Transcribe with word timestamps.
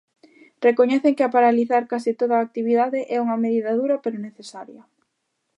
Recoñecen 0.67 1.17
que 1.17 1.33
paralizar 1.35 1.83
case 1.91 2.11
todo 2.19 2.33
a 2.35 2.43
actividade 2.47 2.99
é 3.15 3.17
unha 3.25 3.41
medida 3.43 3.71
dura 3.79 3.95
pero 4.03 4.25
necesaria. 4.27 4.81